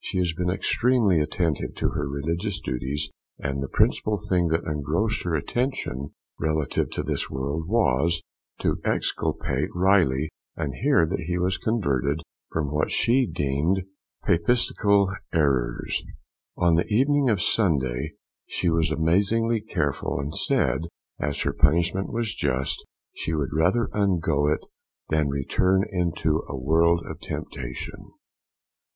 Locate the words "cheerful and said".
19.60-20.88